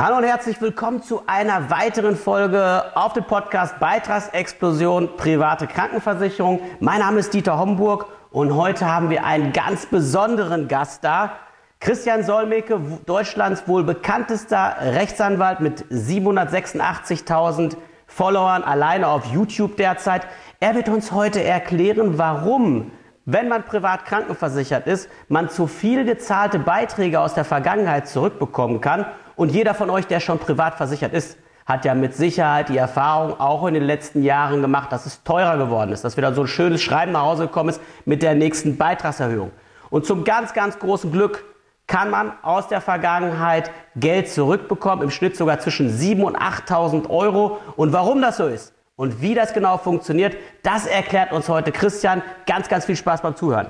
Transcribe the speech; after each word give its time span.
Hallo 0.00 0.18
und 0.18 0.22
herzlich 0.22 0.60
willkommen 0.60 1.02
zu 1.02 1.22
einer 1.26 1.70
weiteren 1.70 2.14
Folge 2.14 2.84
auf 2.94 3.14
dem 3.14 3.24
Podcast 3.24 3.80
Beitragsexplosion 3.80 5.16
private 5.16 5.66
Krankenversicherung. 5.66 6.60
Mein 6.78 7.00
Name 7.00 7.18
ist 7.18 7.34
Dieter 7.34 7.58
Homburg 7.58 8.06
und 8.30 8.54
heute 8.54 8.86
haben 8.86 9.10
wir 9.10 9.24
einen 9.24 9.52
ganz 9.52 9.86
besonderen 9.86 10.68
Gast 10.68 11.02
da. 11.02 11.32
Christian 11.80 12.22
Solmecke, 12.22 12.80
Deutschlands 13.06 13.66
wohl 13.66 13.82
bekanntester 13.82 14.76
Rechtsanwalt 14.80 15.58
mit 15.58 15.84
786.000 15.86 17.76
Followern 18.06 18.62
alleine 18.62 19.08
auf 19.08 19.24
YouTube 19.24 19.76
derzeit. 19.78 20.28
Er 20.60 20.76
wird 20.76 20.88
uns 20.88 21.10
heute 21.10 21.42
erklären, 21.42 22.18
warum 22.18 22.92
wenn 23.24 23.48
man 23.48 23.64
privat 23.64 24.04
krankenversichert 24.04 24.86
ist, 24.86 25.10
man 25.26 25.50
zu 25.50 25.66
viel 25.66 26.04
gezahlte 26.04 26.60
Beiträge 26.60 27.18
aus 27.18 27.34
der 27.34 27.44
Vergangenheit 27.44 28.06
zurückbekommen 28.06 28.80
kann. 28.80 29.04
Und 29.38 29.52
jeder 29.52 29.72
von 29.72 29.88
euch, 29.88 30.04
der 30.04 30.18
schon 30.18 30.40
privat 30.40 30.74
versichert 30.74 31.12
ist, 31.12 31.38
hat 31.64 31.84
ja 31.84 31.94
mit 31.94 32.12
Sicherheit 32.12 32.70
die 32.70 32.76
Erfahrung 32.76 33.38
auch 33.38 33.68
in 33.68 33.74
den 33.74 33.84
letzten 33.84 34.24
Jahren 34.24 34.60
gemacht, 34.62 34.90
dass 34.90 35.06
es 35.06 35.22
teurer 35.22 35.56
geworden 35.56 35.92
ist, 35.92 36.02
dass 36.02 36.16
wieder 36.16 36.34
so 36.34 36.40
ein 36.40 36.48
schönes 36.48 36.82
Schreiben 36.82 37.12
nach 37.12 37.22
Hause 37.22 37.46
gekommen 37.46 37.68
ist 37.68 37.80
mit 38.04 38.22
der 38.22 38.34
nächsten 38.34 38.76
Beitragserhöhung. 38.76 39.52
Und 39.90 40.06
zum 40.06 40.24
ganz, 40.24 40.54
ganz 40.54 40.80
großen 40.80 41.12
Glück 41.12 41.44
kann 41.86 42.10
man 42.10 42.32
aus 42.42 42.66
der 42.66 42.80
Vergangenheit 42.80 43.70
Geld 43.94 44.28
zurückbekommen, 44.28 45.04
im 45.04 45.10
Schnitt 45.10 45.36
sogar 45.36 45.60
zwischen 45.60 45.88
7.000 45.88 46.22
und 46.24 46.36
8.000 46.36 47.08
Euro. 47.08 47.58
Und 47.76 47.92
warum 47.92 48.20
das 48.20 48.38
so 48.38 48.48
ist, 48.48 48.74
und 48.96 49.22
wie 49.22 49.36
das 49.36 49.54
genau 49.54 49.78
funktioniert, 49.78 50.36
das 50.64 50.84
erklärt 50.84 51.30
uns 51.30 51.48
heute 51.48 51.70
Christian. 51.70 52.22
Ganz, 52.44 52.68
ganz 52.68 52.86
viel 52.86 52.96
Spaß 52.96 53.22
beim 53.22 53.36
Zuhören. 53.36 53.68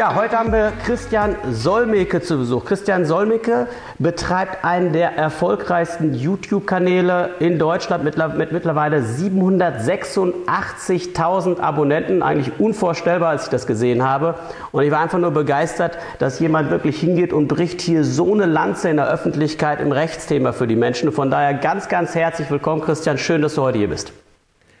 Ja, 0.00 0.14
heute 0.14 0.38
haben 0.38 0.50
wir 0.50 0.72
Christian 0.86 1.36
Solmecke 1.50 2.22
zu 2.22 2.38
Besuch. 2.38 2.64
Christian 2.64 3.04
Solmecke 3.04 3.66
betreibt 3.98 4.64
einen 4.64 4.94
der 4.94 5.14
erfolgreichsten 5.14 6.14
YouTube-Kanäle 6.14 7.34
in 7.38 7.58
Deutschland 7.58 8.02
mit, 8.02 8.16
mit 8.16 8.50
mittlerweile 8.50 9.02
786.000 9.02 11.60
Abonnenten. 11.60 12.22
Eigentlich 12.22 12.58
unvorstellbar, 12.58 13.28
als 13.28 13.44
ich 13.44 13.50
das 13.50 13.66
gesehen 13.66 14.02
habe. 14.02 14.36
Und 14.72 14.84
ich 14.84 14.90
war 14.90 15.00
einfach 15.00 15.18
nur 15.18 15.32
begeistert, 15.32 15.98
dass 16.18 16.40
jemand 16.40 16.70
wirklich 16.70 16.98
hingeht 16.98 17.34
und 17.34 17.48
bricht 17.48 17.82
hier 17.82 18.02
so 18.02 18.32
eine 18.32 18.46
Lanze 18.46 18.88
in 18.88 18.96
der 18.96 19.10
Öffentlichkeit 19.10 19.82
im 19.82 19.92
Rechtsthema 19.92 20.52
für 20.52 20.66
die 20.66 20.76
Menschen. 20.76 21.12
Von 21.12 21.30
daher 21.30 21.52
ganz, 21.52 21.90
ganz 21.90 22.14
herzlich 22.14 22.50
willkommen, 22.50 22.80
Christian. 22.80 23.18
Schön, 23.18 23.42
dass 23.42 23.56
du 23.56 23.60
heute 23.60 23.76
hier 23.76 23.88
bist. 23.88 24.14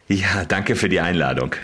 Ja, 0.08 0.46
danke 0.48 0.76
für 0.76 0.88
die 0.88 1.00
Einladung. 1.00 1.56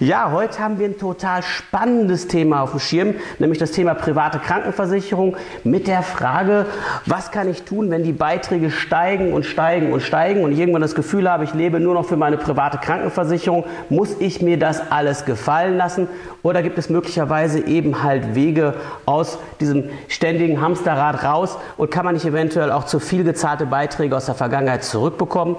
Ja, 0.00 0.32
heute 0.32 0.58
haben 0.58 0.80
wir 0.80 0.88
ein 0.88 0.98
total 0.98 1.44
spannendes 1.44 2.26
Thema 2.26 2.62
auf 2.62 2.72
dem 2.72 2.80
Schirm, 2.80 3.14
nämlich 3.38 3.60
das 3.60 3.70
Thema 3.70 3.94
private 3.94 4.40
Krankenversicherung 4.40 5.36
mit 5.62 5.86
der 5.86 6.02
Frage, 6.02 6.66
was 7.06 7.30
kann 7.30 7.48
ich 7.48 7.62
tun, 7.62 7.90
wenn 7.90 8.02
die 8.02 8.12
Beiträge 8.12 8.72
steigen 8.72 9.32
und 9.32 9.46
steigen 9.46 9.92
und 9.92 10.00
steigen 10.00 10.42
und 10.42 10.50
ich 10.50 10.58
irgendwann 10.58 10.82
das 10.82 10.96
Gefühl 10.96 11.30
habe, 11.30 11.44
ich 11.44 11.54
lebe 11.54 11.78
nur 11.78 11.94
noch 11.94 12.06
für 12.06 12.16
meine 12.16 12.36
private 12.38 12.78
Krankenversicherung, 12.78 13.64
muss 13.88 14.16
ich 14.18 14.42
mir 14.42 14.58
das 14.58 14.90
alles 14.90 15.26
gefallen 15.26 15.76
lassen 15.76 16.08
oder 16.42 16.62
gibt 16.62 16.76
es 16.76 16.90
möglicherweise 16.90 17.60
eben 17.60 18.02
halt 18.02 18.34
Wege 18.34 18.74
aus 19.06 19.38
diesem 19.60 19.90
ständigen 20.08 20.60
Hamsterrad 20.60 21.22
raus 21.22 21.56
und 21.76 21.92
kann 21.92 22.04
man 22.04 22.14
nicht 22.14 22.26
eventuell 22.26 22.72
auch 22.72 22.84
zu 22.84 22.98
viel 22.98 23.22
gezahlte 23.22 23.66
Beiträge 23.66 24.16
aus 24.16 24.26
der 24.26 24.34
Vergangenheit 24.34 24.82
zurückbekommen? 24.82 25.54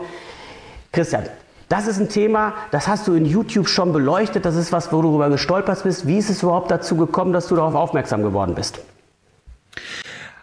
Christian, 0.92 1.24
das 1.70 1.88
ist 1.88 2.00
ein 2.00 2.10
Thema, 2.10 2.54
das 2.72 2.88
hast 2.88 3.08
du 3.08 3.14
in 3.14 3.26
YouTube 3.26 3.68
schon 3.68 3.92
beleuchtet. 3.92 4.46
Das 4.46 4.56
ist 4.56 4.72
was, 4.72 4.92
wo 4.92 5.02
du 5.02 5.10
darüber 5.10 5.30
gestolpert 5.30 5.84
bist. 5.84 6.06
Wie 6.08 6.18
ist 6.18 6.30
es 6.30 6.44
überhaupt 6.44 6.70
dazu 6.70 6.96
gekommen, 6.96 7.34
dass 7.34 7.48
du 7.48 7.56
darauf 7.56 7.74
aufmerksam 7.74 8.22
geworden 8.22 8.54
bist? 8.56 8.80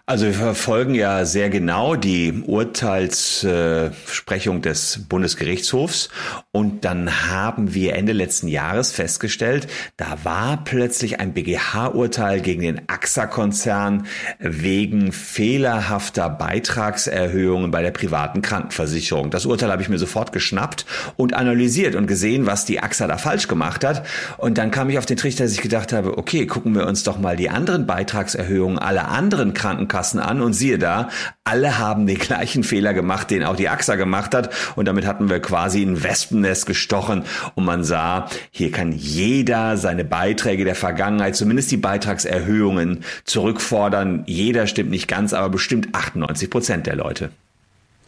Also 0.04 0.26
wir 0.26 0.34
verfolgen 0.34 0.96
ja 0.96 1.24
sehr 1.24 1.48
genau 1.48 1.94
die 1.94 2.42
Urteilssprechung 2.44 4.60
des 4.60 5.06
Bundesgerichtshofs 5.08 6.08
und 6.50 6.84
dann 6.84 7.30
haben 7.30 7.72
wir 7.72 7.94
Ende 7.94 8.12
letzten 8.12 8.48
Jahres 8.48 8.90
festgestellt, 8.90 9.68
da 9.96 10.18
war 10.24 10.64
plötzlich 10.64 11.20
ein 11.20 11.34
BGH-Urteil 11.34 12.40
gegen 12.40 12.62
den 12.62 12.80
AXA-Konzern 12.88 14.06
wegen 14.40 15.12
fehlerhafter 15.12 16.28
Beitragserhöhungen 16.28 17.70
bei 17.70 17.82
der 17.82 17.92
privaten 17.92 18.42
Krankenversicherung. 18.42 19.30
Das 19.30 19.46
Urteil 19.46 19.70
habe 19.70 19.82
ich 19.82 19.88
mir 19.88 19.98
sofort 19.98 20.32
geschnappt 20.32 20.84
und 21.16 21.34
analysiert 21.34 21.94
und 21.94 22.08
gesehen, 22.08 22.44
was 22.44 22.64
die 22.64 22.82
AXA 22.82 23.06
da 23.06 23.18
falsch 23.18 23.46
gemacht 23.46 23.84
hat. 23.84 24.04
Und 24.36 24.58
dann 24.58 24.72
kam 24.72 24.90
ich 24.90 24.98
auf 24.98 25.06
den 25.06 25.16
Trichter, 25.16 25.44
dass 25.44 25.52
ich 25.52 25.62
gedacht 25.62 25.92
habe, 25.92 26.18
okay, 26.18 26.48
gucken 26.48 26.74
wir 26.74 26.88
uns 26.88 27.04
doch 27.04 27.20
mal 27.20 27.36
die 27.36 27.50
anderen 27.50 27.86
Beitragserhöhungen 27.86 28.80
aller 28.80 29.06
anderen 29.08 29.54
Krankenkassen 29.54 29.91
Krankenkassen 29.92 30.20
an 30.20 30.40
und 30.40 30.54
siehe 30.54 30.78
da, 30.78 31.10
alle 31.44 31.78
haben 31.78 32.06
den 32.06 32.18
gleichen 32.18 32.64
Fehler 32.64 32.94
gemacht, 32.94 33.30
den 33.30 33.44
auch 33.44 33.56
die 33.56 33.68
AXA 33.68 33.96
gemacht 33.96 34.34
hat 34.34 34.50
und 34.74 34.86
damit 34.86 35.06
hatten 35.06 35.28
wir 35.28 35.40
quasi 35.40 35.82
ein 35.82 36.02
Wespennest 36.02 36.66
gestochen 36.66 37.24
und 37.54 37.64
man 37.64 37.84
sah, 37.84 38.28
hier 38.50 38.70
kann 38.70 38.92
jeder 38.92 39.76
seine 39.76 40.04
Beiträge 40.04 40.64
der 40.64 40.74
Vergangenheit, 40.74 41.36
zumindest 41.36 41.70
die 41.70 41.76
Beitragserhöhungen 41.76 43.04
zurückfordern. 43.24 44.24
Jeder 44.26 44.66
stimmt 44.66 44.90
nicht 44.90 45.08
ganz, 45.08 45.32
aber 45.34 45.50
bestimmt 45.50 45.88
98 45.92 46.48
Prozent 46.48 46.86
der 46.86 46.96
Leute. 46.96 47.30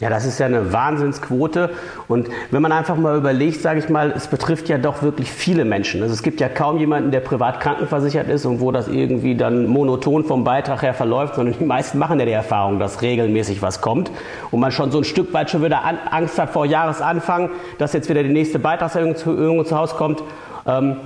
Ja, 0.01 0.11
das 0.11 0.25
ist 0.25 0.41
ja 0.41 0.47
eine 0.47 0.73
Wahnsinnsquote. 0.73 1.71
Und 2.09 2.29
wenn 2.51 2.61
man 2.61 2.73
einfach 2.73 2.97
mal 2.97 3.17
überlegt, 3.17 3.61
sage 3.63 3.79
ich 3.79 3.89
mal, 3.89 4.11
es 4.11 4.27
betrifft 4.27 4.69
ja 4.69 4.77
doch 4.77 5.03
wirklich 5.03 5.31
viele 5.31 5.65
Menschen. 5.65 6.03
Also 6.03 6.13
es 6.13 6.25
gibt 6.25 6.41
ja 6.41 6.49
kaum 6.49 6.79
jemanden, 6.79 7.13
der 7.13 7.21
privat 7.21 7.61
krankenversichert 7.61 8.29
ist 8.29 8.45
und 8.45 8.61
wo 8.61 8.73
das 8.73 8.89
irgendwie 8.89 9.37
dann 9.37 9.69
monoton 9.69 10.25
vom 10.25 10.43
Beitrag 10.43 10.83
her 10.83 10.95
verläuft, 10.95 11.37
sondern 11.37 11.57
die 11.57 11.65
meisten 11.65 11.99
machen 11.99 12.19
ja 12.19 12.27
die 12.27 12.33
Erfahrung, 12.33 12.81
dass 12.81 13.03
regelmäßig 13.03 13.63
was 13.63 13.81
kommt 13.83 14.11
und 14.51 14.59
man 14.59 14.73
schon 14.73 14.91
so 14.91 14.99
ein 14.99 15.05
Stück 15.05 15.33
weit 15.33 15.51
schon 15.51 15.63
wieder 15.63 15.83
Angst 16.11 16.41
hat 16.41 16.51
vor 16.51 16.67
Jahresanfang, 16.67 17.51
dass 17.79 17.93
jetzt 17.93 18.09
wieder 18.09 18.25
die 18.25 18.33
nächste 18.33 18.59
Beitragserhöhung 18.59 19.65
zu, 19.65 19.79
Hause 19.79 19.95
kommt. 19.95 20.25
Ähm, 20.67 20.97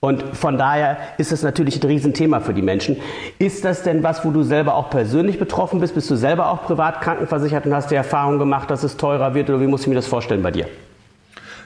und 0.00 0.36
von 0.36 0.56
daher 0.56 0.96
ist 1.18 1.32
es 1.32 1.42
natürlich 1.42 1.82
ein 1.82 1.86
Riesenthema 1.86 2.40
für 2.40 2.54
die 2.54 2.62
Menschen. 2.62 2.96
Ist 3.38 3.64
das 3.64 3.82
denn 3.82 4.02
was, 4.02 4.24
wo 4.24 4.30
du 4.30 4.44
selber 4.44 4.74
auch 4.74 4.90
persönlich 4.90 5.38
betroffen 5.38 5.80
bist? 5.80 5.94
Bist 5.94 6.08
du 6.08 6.14
selber 6.14 6.50
auch 6.50 6.62
privat 6.62 7.00
krankenversichert 7.00 7.66
und 7.66 7.74
hast 7.74 7.90
die 7.90 7.96
Erfahrung 7.96 8.38
gemacht, 8.38 8.70
dass 8.70 8.84
es 8.84 8.96
teurer 8.96 9.34
wird? 9.34 9.50
Oder 9.50 9.60
wie 9.60 9.66
muss 9.66 9.82
ich 9.82 9.86
mir 9.88 9.96
das 9.96 10.06
vorstellen 10.06 10.42
bei 10.42 10.52
dir? 10.52 10.68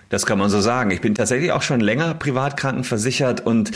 Das 0.08 0.24
kann 0.24 0.38
man 0.38 0.48
so 0.48 0.60
sagen. 0.60 0.90
Ich 0.90 1.00
bin 1.00 1.14
tatsächlich 1.14 1.52
auch 1.52 1.62
schon 1.62 1.80
länger 1.80 2.14
privat 2.14 2.56
krankenversichert 2.56 3.44
und 3.44 3.70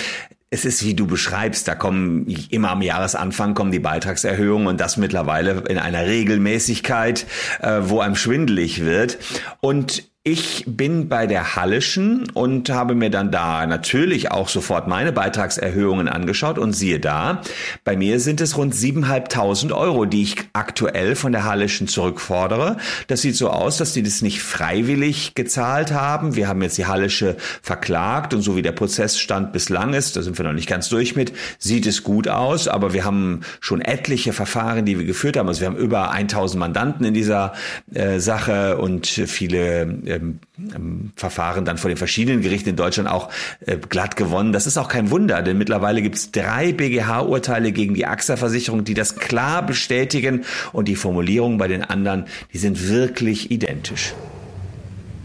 es 0.49 0.65
ist, 0.65 0.85
wie 0.85 0.95
du 0.95 1.07
beschreibst, 1.07 1.67
da 1.67 1.75
kommen 1.75 2.27
immer 2.51 2.71
am 2.71 2.81
Jahresanfang 2.81 3.55
kommen 3.55 3.73
die 3.73 3.81
Beitragserhöhungen 3.81 4.69
und 4.69 4.81
das 4.81 4.97
mittlerweile 4.97 5.65
in 5.69 5.79
einer 5.79 6.07
Regelmäßigkeit, 6.07 7.27
äh, 7.61 7.81
wo 7.83 8.01
einem 8.01 8.15
schwindelig 8.15 8.85
wird. 8.85 9.19
Und 9.61 10.05
ich 10.29 10.65
bin 10.67 11.09
bei 11.09 11.29
der 11.29 11.55
Hallischen 11.55 12.29
und 12.35 12.69
habe 12.69 12.97
mir 12.97 13.11
dann 13.11 13.31
da 13.31 13.65
natürlich 13.65 14.33
auch 14.33 14.49
sofort 14.49 14.89
meine 14.89 15.13
Beitragserhöhungen 15.13 16.09
angeschaut 16.09 16.59
und 16.59 16.73
siehe 16.73 16.99
da, 16.99 17.43
bei 17.85 17.97
mir 17.97 18.19
sind 18.19 18.41
es 18.41 18.57
rund 18.57 18.75
7.500 18.75 19.73
Euro, 19.73 20.05
die 20.05 20.25
ich 20.25 20.37
aktuell 20.53 21.15
von 21.15 21.31
der 21.31 21.45
Hallischen 21.45 21.87
zurückfordere. 21.87 22.77
Das 23.07 23.23
sieht 23.23 23.37
so 23.37 23.51
aus, 23.51 23.77
dass 23.77 23.93
die 23.93 24.03
das 24.03 24.21
nicht 24.21 24.43
freiwillig 24.43 25.37
gezahlt 25.37 25.93
haben. 25.93 26.35
Wir 26.35 26.49
haben 26.49 26.61
jetzt 26.61 26.77
die 26.77 26.87
Hallische 26.87 27.37
verklagt 27.63 28.35
und 28.35 28.43
so 28.43 28.57
wie 28.57 28.63
der 28.63 28.73
Prozessstand 28.73 29.53
bislang 29.53 29.95
ist, 29.95 30.17
da 30.17 30.23
sind 30.23 30.37
wir 30.39 30.45
noch 30.45 30.55
nicht 30.55 30.69
ganz 30.69 30.89
durch 30.89 31.15
mit, 31.15 31.35
sieht 31.61 31.87
es 31.87 32.03
gut 32.03 32.27
aus, 32.27 32.67
aber 32.67 32.93
wir 32.93 33.05
haben 33.05 33.43
schon 33.61 33.81
etliche 33.81 34.33
Verfahren, 34.33 34.87
die 34.87 34.99
wir 34.99 35.07
geführt 35.07 35.37
haben. 35.37 35.47
Also 35.47 35.61
wir 35.61 35.69
haben 35.69 35.77
über 35.77 36.11
1000 36.11 36.59
Mandanten 36.59 37.07
in 37.07 37.15
dieser 37.15 37.53
äh, 37.95 38.19
Sache 38.19 38.79
und 38.79 39.07
viele 39.07 39.83
äh, 40.05 40.16
ähm, 40.17 40.41
ähm, 40.75 41.13
Verfahren 41.17 41.65
dann 41.65 41.79
vor 41.79 41.89
den 41.89 41.97
verschiedenen 41.97 42.43
Gerichten 42.43 42.71
in 42.71 42.77
Deutschland 42.77 43.09
auch 43.09 43.31
äh, 43.61 43.77
glatt 43.77 44.17
gewonnen. 44.17 44.53
Das 44.53 44.67
ist 44.67 44.77
auch 44.77 44.89
kein 44.89 45.11
Wunder, 45.11 45.43
denn 45.43 45.59
mittlerweile 45.59 46.03
gibt 46.03 46.17
es 46.17 46.31
drei 46.31 46.73
BGH-Urteile 46.73 47.73
gegen 47.73 47.95
die 47.95 48.07
AXA-Versicherung, 48.07 48.85
die 48.85 48.95
das 48.95 49.17
klar 49.17 49.65
bestätigen 49.65 50.45
und 50.73 50.89
die 50.89 50.97
Formulierungen 50.97 51.59
bei 51.59 51.69
den 51.69 51.83
anderen, 51.83 52.27
die 52.53 52.59
sind 52.59 52.89
wirklich 52.89 53.51
identisch. 53.51 54.15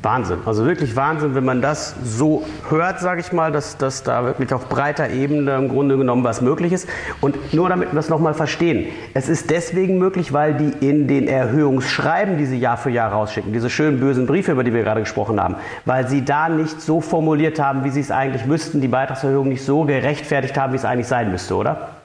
Wahnsinn. 0.03 0.39
Also 0.45 0.65
wirklich 0.65 0.95
Wahnsinn, 0.95 1.35
wenn 1.35 1.45
man 1.45 1.61
das 1.61 1.95
so 2.03 2.43
hört, 2.69 2.99
sage 2.99 3.21
ich 3.21 3.31
mal, 3.31 3.51
dass, 3.51 3.77
dass 3.77 4.01
da 4.01 4.23
wirklich 4.25 4.51
auf 4.53 4.67
breiter 4.67 5.09
Ebene 5.09 5.55
im 5.55 5.69
Grunde 5.69 5.97
genommen 5.97 6.23
was 6.23 6.41
möglich 6.41 6.73
ist. 6.73 6.89
Und 7.19 7.53
nur 7.53 7.69
damit 7.69 7.91
wir 7.91 7.95
das 7.95 8.09
nochmal 8.09 8.33
verstehen. 8.33 8.87
Es 9.13 9.29
ist 9.29 9.51
deswegen 9.51 9.99
möglich, 9.99 10.33
weil 10.33 10.55
die 10.55 10.87
in 10.87 11.07
den 11.07 11.27
Erhöhungsschreiben, 11.27 12.37
die 12.37 12.45
sie 12.45 12.57
Jahr 12.57 12.77
für 12.77 12.89
Jahr 12.89 13.11
rausschicken, 13.11 13.53
diese 13.53 13.69
schönen 13.69 13.99
bösen 13.99 14.25
Briefe, 14.25 14.53
über 14.53 14.63
die 14.63 14.73
wir 14.73 14.83
gerade 14.83 15.01
gesprochen 15.01 15.39
haben, 15.39 15.55
weil 15.85 16.07
sie 16.07 16.25
da 16.25 16.49
nicht 16.49 16.81
so 16.81 16.99
formuliert 16.99 17.59
haben, 17.59 17.83
wie 17.83 17.91
sie 17.91 18.01
es 18.01 18.09
eigentlich 18.09 18.45
müssten, 18.45 18.81
die 18.81 18.87
Beitragserhöhung 18.87 19.49
nicht 19.49 19.63
so 19.63 19.83
gerechtfertigt 19.83 20.57
haben, 20.57 20.73
wie 20.73 20.77
es 20.77 20.85
eigentlich 20.85 21.07
sein 21.07 21.31
müsste, 21.31 21.55
oder? 21.55 22.00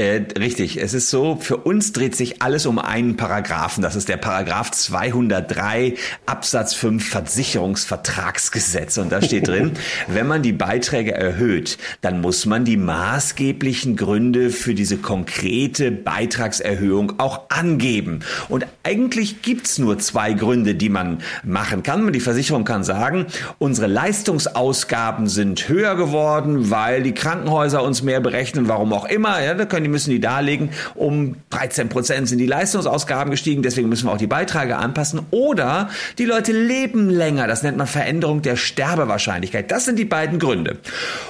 Äh, 0.00 0.22
richtig. 0.38 0.80
Es 0.80 0.94
ist 0.94 1.10
so, 1.10 1.36
für 1.36 1.58
uns 1.58 1.92
dreht 1.92 2.16
sich 2.16 2.40
alles 2.40 2.64
um 2.64 2.78
einen 2.78 3.18
Paragraphen. 3.18 3.82
Das 3.82 3.96
ist 3.96 4.08
der 4.08 4.16
Paragraph 4.16 4.70
203 4.70 5.94
Absatz 6.24 6.72
5 6.72 7.06
Versicherungsvertragsgesetz. 7.06 8.96
Und 8.96 9.12
da 9.12 9.20
steht 9.20 9.48
drin, 9.48 9.72
wenn 10.08 10.26
man 10.26 10.40
die 10.40 10.54
Beiträge 10.54 11.12
erhöht, 11.12 11.76
dann 12.00 12.22
muss 12.22 12.46
man 12.46 12.64
die 12.64 12.78
maßgeblichen 12.78 13.96
Gründe 13.96 14.48
für 14.48 14.72
diese 14.72 14.96
konkrete 14.96 15.90
Beitragserhöhung 15.90 17.18
auch 17.18 17.50
angeben. 17.50 18.20
Und 18.48 18.64
eigentlich 18.84 19.42
gibt's 19.42 19.76
nur 19.76 19.98
zwei 19.98 20.32
Gründe, 20.32 20.76
die 20.76 20.88
man 20.88 21.18
machen 21.44 21.82
kann. 21.82 22.10
Die 22.10 22.20
Versicherung 22.20 22.64
kann 22.64 22.84
sagen, 22.84 23.26
unsere 23.58 23.86
Leistungsausgaben 23.86 25.26
sind 25.26 25.68
höher 25.68 25.94
geworden, 25.94 26.70
weil 26.70 27.02
die 27.02 27.12
Krankenhäuser 27.12 27.82
uns 27.82 28.02
mehr 28.02 28.20
berechnen, 28.20 28.66
warum 28.66 28.94
auch 28.94 29.04
immer. 29.04 29.42
Ja, 29.44 29.52
da 29.52 29.66
können 29.66 29.84
die 29.84 29.89
müssen 29.90 30.10
die 30.10 30.20
darlegen, 30.20 30.70
um 30.94 31.36
13 31.50 31.88
Prozent 31.88 32.28
sind 32.28 32.38
die 32.38 32.46
Leistungsausgaben 32.46 33.30
gestiegen, 33.30 33.62
deswegen 33.62 33.88
müssen 33.88 34.06
wir 34.06 34.12
auch 34.12 34.18
die 34.18 34.26
Beiträge 34.26 34.76
anpassen. 34.76 35.20
Oder 35.30 35.90
die 36.18 36.24
Leute 36.24 36.52
leben 36.52 37.10
länger, 37.10 37.46
das 37.46 37.62
nennt 37.62 37.76
man 37.76 37.86
Veränderung 37.86 38.42
der 38.42 38.56
Sterbewahrscheinlichkeit. 38.56 39.70
Das 39.70 39.84
sind 39.84 39.98
die 39.98 40.04
beiden 40.04 40.38
Gründe. 40.38 40.78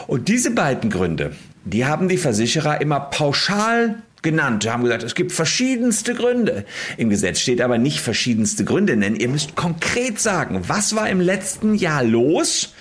Und 0.06 0.28
diese 0.28 0.52
beiden 0.52 0.90
Gründe, 0.90 1.32
die 1.64 1.86
haben 1.86 2.08
die 2.08 2.16
Versicherer 2.16 2.80
immer 2.80 3.00
pauschal 3.00 3.96
genannt, 4.22 4.68
haben 4.68 4.84
gesagt, 4.84 5.02
es 5.02 5.14
gibt 5.14 5.32
verschiedenste 5.32 6.14
Gründe. 6.14 6.64
Im 6.96 7.10
Gesetz 7.10 7.40
steht 7.40 7.60
aber 7.60 7.78
nicht 7.78 8.00
verschiedenste 8.00 8.64
Gründe 8.64 8.96
nennen. 8.96 9.16
Ihr 9.16 9.28
müsst 9.28 9.56
konkret 9.56 10.20
sagen, 10.20 10.62
was 10.68 10.94
war 10.94 11.08
im 11.08 11.20
letzten 11.20 11.74
Jahr 11.74 12.04
los? 12.04 12.74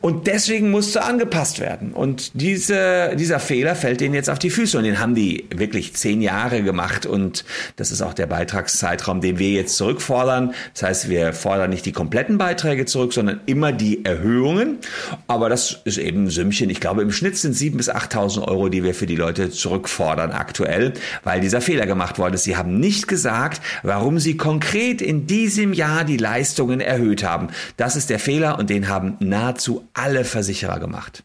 Und 0.00 0.28
deswegen 0.28 0.70
musste 0.70 1.02
angepasst 1.02 1.58
werden. 1.58 1.92
Und 1.92 2.30
diese, 2.34 3.16
dieser 3.16 3.40
Fehler 3.40 3.74
fällt 3.74 4.00
denen 4.00 4.14
jetzt 4.14 4.30
auf 4.30 4.38
die 4.38 4.50
Füße. 4.50 4.78
Und 4.78 4.84
den 4.84 5.00
haben 5.00 5.16
die 5.16 5.46
wirklich 5.52 5.94
zehn 5.94 6.22
Jahre 6.22 6.62
gemacht. 6.62 7.04
Und 7.04 7.44
das 7.74 7.90
ist 7.90 8.00
auch 8.00 8.14
der 8.14 8.26
Beitragszeitraum, 8.26 9.20
den 9.20 9.40
wir 9.40 9.50
jetzt 9.50 9.76
zurückfordern. 9.76 10.54
Das 10.72 10.84
heißt, 10.84 11.08
wir 11.08 11.32
fordern 11.32 11.70
nicht 11.70 11.84
die 11.84 11.90
kompletten 11.90 12.38
Beiträge 12.38 12.86
zurück, 12.86 13.12
sondern 13.12 13.40
immer 13.46 13.72
die 13.72 14.04
Erhöhungen. 14.04 14.78
Aber 15.26 15.48
das 15.48 15.80
ist 15.84 15.98
eben 15.98 16.26
ein 16.26 16.30
Sümmchen. 16.30 16.70
Ich 16.70 16.78
glaube, 16.78 17.02
im 17.02 17.10
Schnitt 17.10 17.36
sind 17.36 17.54
sieben 17.54 17.78
bis 17.78 17.90
8.000 17.90 18.46
Euro, 18.46 18.68
die 18.68 18.84
wir 18.84 18.94
für 18.94 19.06
die 19.06 19.16
Leute 19.16 19.50
zurückfordern 19.50 20.30
aktuell, 20.30 20.92
weil 21.24 21.40
dieser 21.40 21.60
Fehler 21.60 21.86
gemacht 21.86 22.20
worden 22.20 22.34
ist. 22.34 22.44
Sie 22.44 22.56
haben 22.56 22.78
nicht 22.78 23.08
gesagt, 23.08 23.60
warum 23.82 24.20
sie 24.20 24.36
konkret 24.36 25.02
in 25.02 25.26
diesem 25.26 25.72
Jahr 25.72 26.04
die 26.04 26.18
Leistungen 26.18 26.80
erhöht 26.80 27.24
haben. 27.24 27.48
Das 27.76 27.96
ist 27.96 28.10
der 28.10 28.20
Fehler 28.20 28.60
und 28.60 28.70
den 28.70 28.88
haben 28.88 29.16
nahezu 29.18 29.87
alle 29.94 30.24
Versicherer 30.24 30.78
gemacht. 30.78 31.24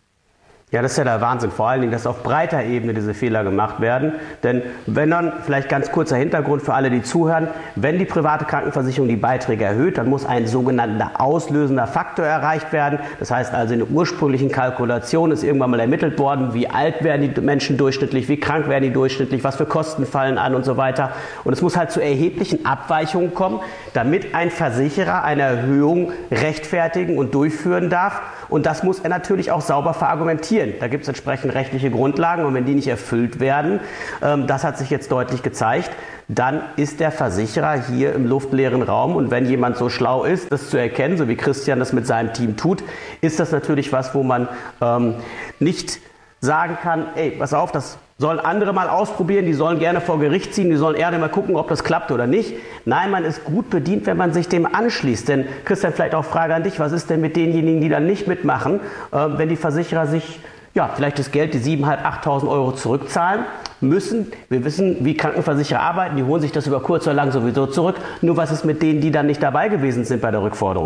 Ja, 0.74 0.82
das 0.82 0.94
ist 0.94 0.98
ja 0.98 1.04
der 1.04 1.22
Wahnsinn. 1.22 1.52
Vor 1.52 1.70
allen 1.70 1.82
Dingen, 1.82 1.94
dass 1.94 2.08
auf 2.08 2.24
breiter 2.24 2.64
Ebene 2.64 2.96
diese 2.96 3.14
Fehler 3.14 3.44
gemacht 3.44 3.80
werden. 3.80 4.14
Denn 4.42 4.64
wenn 4.88 5.12
dann, 5.12 5.32
vielleicht 5.46 5.70
ganz 5.70 5.92
kurzer 5.92 6.16
Hintergrund 6.16 6.64
für 6.64 6.74
alle, 6.74 6.90
die 6.90 7.04
zuhören, 7.04 7.48
wenn 7.76 8.00
die 8.00 8.06
private 8.06 8.46
Krankenversicherung 8.46 9.08
die 9.08 9.16
Beiträge 9.16 9.66
erhöht, 9.66 10.00
dann 10.00 10.10
muss 10.10 10.26
ein 10.26 10.48
sogenannter 10.48 11.22
auslösender 11.22 11.86
Faktor 11.86 12.26
erreicht 12.26 12.74
werden. 12.74 12.98
Das 13.20 13.30
heißt 13.30 13.54
also, 13.54 13.74
in 13.74 13.82
der 13.82 13.90
ursprünglichen 13.92 14.52
Kalkulation 14.52 15.30
ist 15.30 15.44
irgendwann 15.44 15.70
mal 15.70 15.80
ermittelt 15.80 16.18
worden, 16.18 16.56
wie 16.56 16.68
alt 16.68 17.04
werden 17.04 17.32
die 17.36 17.40
Menschen 17.40 17.78
durchschnittlich, 17.78 18.28
wie 18.28 18.40
krank 18.40 18.68
werden 18.68 18.86
die 18.86 18.94
durchschnittlich, 18.94 19.44
was 19.44 19.58
für 19.58 19.68
Kosten 19.68 20.08
fallen 20.08 20.40
an 20.40 20.56
und 20.56 20.66
so 20.66 20.76
weiter. 20.76 21.12
Und 21.44 21.54
es 21.54 21.62
muss 21.62 21.78
halt 21.78 21.92
zu 21.92 22.02
erheblichen 22.02 22.66
Abweichungen 22.66 23.36
kommen, 23.36 23.60
damit 23.94 24.34
ein 24.34 24.50
Versicherer 24.50 25.24
eine 25.24 25.44
Erhöhung 25.44 26.14
rechtfertigen 26.32 27.20
und 27.20 27.36
durchführen 27.36 27.92
darf. 27.92 28.20
Und 28.54 28.68
das 28.68 28.84
muss 28.84 29.00
er 29.00 29.10
natürlich 29.10 29.50
auch 29.50 29.62
sauber 29.62 29.96
verargumentieren. 29.96 30.76
Da 30.80 30.88
gibt 30.88 31.02
es 31.02 31.08
entsprechend 31.08 31.56
rechtliche 31.56 31.90
Grundlagen 31.90 32.46
und 32.46 32.54
wenn 32.54 32.66
die 32.66 32.76
nicht 32.76 32.88
erfüllt 32.88 33.40
werden, 33.40 33.80
ähm, 34.22 34.46
das 34.46 34.64
hat 34.64 34.78
sich 34.78 34.92
jetzt 34.92 35.12
deutlich 35.12 35.42
gezeigt, 35.42 35.90
dann 36.28 36.62
ist 36.76 37.00
der 37.00 37.12
Versicherer 37.12 37.82
hier 37.82 38.14
im 38.14 38.28
luftleeren 38.28 38.84
Raum. 38.84 39.16
Und 39.16 39.32
wenn 39.32 39.48
jemand 39.48 39.78
so 39.78 39.90
schlau 39.90 40.24
ist, 40.24 40.52
das 40.52 40.70
zu 40.70 40.78
erkennen, 40.78 41.18
so 41.18 41.28
wie 41.28 41.36
Christian 41.36 41.80
das 41.80 41.94
mit 41.94 42.06
seinem 42.06 42.32
Team 42.32 42.56
tut, 42.56 42.84
ist 43.22 43.40
das 43.40 43.52
natürlich 43.52 43.92
was, 43.92 44.14
wo 44.14 44.22
man 44.22 44.48
ähm, 44.82 45.16
nicht 45.58 46.00
sagen 46.40 46.78
kann, 46.80 47.08
ey, 47.16 47.32
pass 47.32 47.56
auf, 47.56 47.72
das 47.72 47.98
sollen 48.18 48.40
andere 48.40 48.74
mal 48.74 48.90
ausprobieren, 48.90 49.46
die 49.46 49.54
sollen 49.54 49.80
gerne 49.80 50.02
vor 50.02 50.20
Gericht 50.20 50.54
ziehen, 50.54 50.70
die 50.70 50.76
sollen 50.76 50.96
eher 50.96 51.12
mal 51.18 51.30
gucken, 51.30 51.56
ob 51.56 51.68
das 51.68 51.84
klappt 51.84 52.12
oder 52.12 52.28
nicht. 52.28 52.56
Nein, 52.86 53.12
man 53.12 53.26
ist 53.26 53.44
gut 53.44 53.70
bedient, 53.70 54.06
wenn 54.06 54.18
man 54.18 54.34
sich 54.34 54.48
dem 54.48 54.66
anschließt. 54.66 55.28
Denn 55.28 55.46
Christian, 55.66 55.94
vielleicht 55.94 56.16
auch 56.16 56.26
Frage 56.26 56.56
an 56.56 56.64
dich, 56.64 56.80
was 56.80 56.92
ist 56.92 57.10
denn 57.10 57.22
mit 57.22 57.36
denjenigen, 57.36 57.82
die 57.82 57.90
dann 57.90 58.06
nicht 58.06 58.28
mitmachen, 58.28 58.80
äh, 59.12 59.18
wenn 59.38 59.50
die 59.50 59.56
Versicherer 59.56 60.08
sich 60.08 60.40
ja, 60.74 60.90
vielleicht 60.94 61.20
das 61.20 61.32
Geld, 61.32 61.54
die 61.54 61.60
7.500, 61.60 62.24
8.000 62.24 62.50
Euro 62.50 62.72
zurückzahlen 62.72 63.46
müssen. 63.80 64.32
Wir 64.50 64.66
wissen, 64.66 65.06
wie 65.06 65.16
Krankenversicherer 65.16 65.80
arbeiten, 65.80 66.16
die 66.16 66.24
holen 66.24 66.42
sich 66.42 66.52
das 66.52 66.66
über 66.66 66.82
kurz 66.82 67.06
oder 67.06 67.14
lang 67.14 67.32
sowieso 67.32 67.68
zurück. 67.68 67.98
Nur 68.22 68.38
was 68.38 68.52
ist 68.52 68.66
mit 68.66 68.82
denen, 68.82 69.00
die 69.00 69.12
dann 69.12 69.28
nicht 69.28 69.44
dabei 69.44 69.70
gewesen 69.70 70.04
sind 70.04 70.22
bei 70.22 70.32
der 70.32 70.42
Rückforderung? 70.42 70.86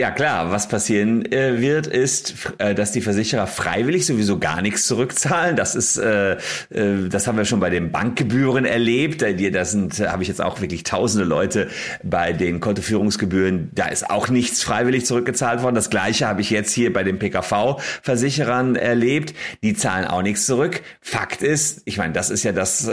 Ja 0.00 0.10
klar, 0.10 0.50
was 0.50 0.66
passieren 0.66 1.24
äh, 1.30 1.60
wird, 1.60 1.86
ist, 1.86 2.34
äh, 2.58 2.74
dass 2.74 2.90
die 2.90 3.00
Versicherer 3.00 3.46
freiwillig 3.46 4.06
sowieso 4.06 4.40
gar 4.40 4.60
nichts 4.60 4.88
zurückzahlen. 4.88 5.54
Das 5.54 5.76
ist, 5.76 5.98
äh, 5.98 6.32
äh, 6.70 7.08
das 7.08 7.28
haben 7.28 7.38
wir 7.38 7.44
schon 7.44 7.60
bei 7.60 7.70
den 7.70 7.92
Bankgebühren 7.92 8.64
erlebt. 8.64 9.22
Äh, 9.22 9.52
das 9.52 9.70
sind, 9.70 10.00
äh, 10.00 10.08
habe 10.08 10.22
ich 10.22 10.28
jetzt 10.28 10.42
auch 10.42 10.60
wirklich 10.60 10.82
tausende 10.82 11.24
Leute 11.24 11.68
bei 12.02 12.32
den 12.32 12.58
Kontoführungsgebühren. 12.58 13.70
Da 13.72 13.86
ist 13.86 14.10
auch 14.10 14.28
nichts 14.30 14.64
freiwillig 14.64 15.06
zurückgezahlt 15.06 15.62
worden. 15.62 15.76
Das 15.76 15.90
gleiche 15.90 16.26
habe 16.26 16.40
ich 16.40 16.50
jetzt 16.50 16.72
hier 16.72 16.92
bei 16.92 17.04
den 17.04 17.20
PKV-Versicherern 17.20 18.74
erlebt. 18.74 19.32
Die 19.62 19.74
zahlen 19.74 20.08
auch 20.08 20.22
nichts 20.22 20.44
zurück. 20.44 20.82
Fakt 21.02 21.40
ist, 21.40 21.82
ich 21.84 21.98
meine, 21.98 22.12
das 22.12 22.30
ist 22.30 22.42
ja 22.42 22.50
das, 22.50 22.90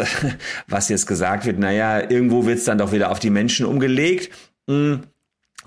was 0.67 0.87
jetzt 0.89 1.07
gesagt 1.07 1.47
wird. 1.47 1.57
Naja, 1.57 2.11
irgendwo 2.11 2.45
wird 2.45 2.59
es 2.59 2.65
dann 2.65 2.77
doch 2.77 2.91
wieder 2.91 3.09
auf 3.09 3.17
die 3.17 3.31
Menschen 3.31 3.65
umgelegt. 3.65 4.29
Hm 4.67 5.01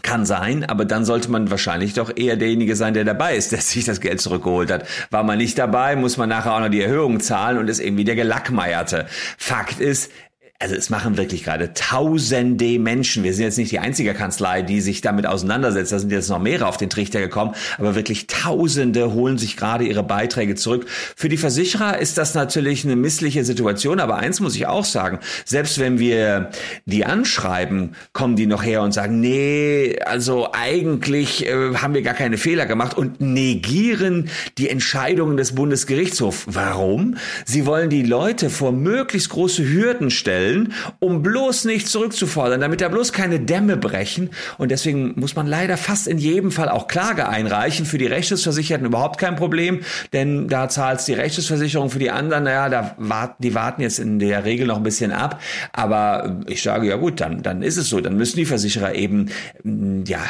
kann 0.04 0.24
sein, 0.24 0.64
aber 0.64 0.84
dann 0.84 1.04
sollte 1.04 1.30
man 1.30 1.50
wahrscheinlich 1.50 1.94
doch 1.94 2.16
eher 2.16 2.36
derjenige 2.36 2.76
sein, 2.76 2.94
der 2.94 3.04
dabei 3.04 3.34
ist, 3.34 3.50
der 3.50 3.60
sich 3.60 3.84
das 3.84 4.00
Geld 4.00 4.20
zurückgeholt 4.20 4.70
hat. 4.70 4.86
War 5.10 5.24
man 5.24 5.38
nicht 5.38 5.58
dabei, 5.58 5.96
muss 5.96 6.16
man 6.16 6.28
nachher 6.28 6.54
auch 6.54 6.60
noch 6.60 6.68
die 6.68 6.82
Erhöhung 6.82 7.18
zahlen 7.18 7.58
und 7.58 7.68
ist 7.68 7.80
irgendwie 7.80 8.04
der 8.04 8.14
Gelackmeierte. 8.14 9.06
Fakt 9.36 9.80
ist, 9.80 10.12
also 10.60 10.76
es 10.76 10.88
machen 10.88 11.16
wirklich 11.16 11.42
gerade 11.42 11.74
tausende 11.74 12.78
Menschen. 12.78 13.24
Wir 13.24 13.34
sind 13.34 13.44
jetzt 13.44 13.58
nicht 13.58 13.72
die 13.72 13.80
einzige 13.80 14.14
Kanzlei, 14.14 14.62
die 14.62 14.80
sich 14.80 15.00
damit 15.00 15.26
auseinandersetzt. 15.26 15.90
Da 15.90 15.98
sind 15.98 16.12
jetzt 16.12 16.30
noch 16.30 16.38
mehrere 16.38 16.68
auf 16.68 16.76
den 16.76 16.88
Trichter 16.88 17.20
gekommen. 17.20 17.54
Aber 17.76 17.96
wirklich 17.96 18.28
tausende 18.28 19.12
holen 19.12 19.36
sich 19.36 19.56
gerade 19.56 19.84
ihre 19.84 20.04
Beiträge 20.04 20.54
zurück. 20.54 20.86
Für 21.16 21.28
die 21.28 21.38
Versicherer 21.38 21.98
ist 21.98 22.18
das 22.18 22.34
natürlich 22.34 22.84
eine 22.84 22.94
missliche 22.94 23.44
Situation. 23.44 23.98
Aber 23.98 24.16
eins 24.16 24.38
muss 24.38 24.54
ich 24.54 24.66
auch 24.66 24.84
sagen. 24.84 25.18
Selbst 25.44 25.80
wenn 25.80 25.98
wir 25.98 26.50
die 26.86 27.04
anschreiben, 27.04 27.96
kommen 28.12 28.36
die 28.36 28.46
noch 28.46 28.62
her 28.62 28.82
und 28.82 28.92
sagen, 28.92 29.20
nee, 29.20 29.98
also 30.06 30.50
eigentlich 30.52 31.46
äh, 31.46 31.74
haben 31.74 31.94
wir 31.94 32.02
gar 32.02 32.14
keine 32.14 32.38
Fehler 32.38 32.66
gemacht 32.66 32.96
und 32.96 33.20
negieren 33.20 34.30
die 34.56 34.70
Entscheidungen 34.70 35.36
des 35.36 35.56
Bundesgerichtshofs. 35.56 36.44
Warum? 36.46 37.16
Sie 37.44 37.66
wollen 37.66 37.90
die 37.90 38.02
Leute 38.02 38.50
vor 38.50 38.70
möglichst 38.70 39.30
große 39.30 39.68
Hürden 39.68 40.10
stellen 40.10 40.43
stellen, 40.44 40.74
um 41.00 41.22
bloß 41.22 41.64
nicht 41.64 41.88
zurückzufordern, 41.88 42.60
damit 42.60 42.80
da 42.80 42.88
bloß 42.88 43.12
keine 43.12 43.40
Dämme 43.40 43.76
brechen. 43.76 44.30
Und 44.58 44.70
deswegen 44.70 45.14
muss 45.16 45.36
man 45.36 45.46
leider 45.46 45.76
fast 45.76 46.06
in 46.06 46.18
jedem 46.18 46.50
Fall 46.50 46.68
auch 46.68 46.86
Klage 46.88 47.28
einreichen. 47.28 47.86
Für 47.86 47.98
die 47.98 48.06
Rechtsschutzversicherten 48.06 48.86
überhaupt 48.86 49.18
kein 49.18 49.36
Problem, 49.36 49.80
denn 50.12 50.48
da 50.48 50.68
zahlt 50.68 51.06
die 51.06 51.14
Rechtsschutzversicherung 51.14 51.90
für 51.90 51.98
die 51.98 52.10
anderen, 52.10 52.44
naja, 52.44 52.68
da 52.68 52.94
warten, 52.98 53.34
die 53.42 53.54
warten 53.54 53.82
jetzt 53.82 53.98
in 53.98 54.18
der 54.18 54.44
Regel 54.44 54.66
noch 54.66 54.76
ein 54.76 54.82
bisschen 54.82 55.12
ab. 55.12 55.40
Aber 55.72 56.40
ich 56.46 56.62
sage, 56.62 56.88
ja 56.88 56.96
gut, 56.96 57.20
dann, 57.20 57.42
dann 57.42 57.62
ist 57.62 57.76
es 57.76 57.88
so. 57.88 58.00
Dann 58.00 58.16
müssen 58.16 58.36
die 58.36 58.46
Versicherer 58.46 58.94
eben, 58.94 59.30
mm, 59.62 60.02
ja, 60.06 60.20